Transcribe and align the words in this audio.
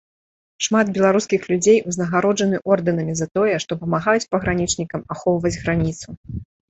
Шмат 0.67 0.87
беларускіх 0.95 1.41
людзей 1.51 1.77
узнагароджаны 1.91 2.61
ордэнамі 2.75 3.13
за 3.19 3.27
тое, 3.39 3.55
што 3.65 3.77
памагаюць 3.83 4.29
пагранічнікам 4.33 5.01
ахоўваць 5.17 5.57
граніцу. 5.61 6.09